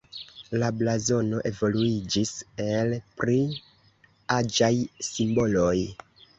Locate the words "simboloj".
5.13-5.79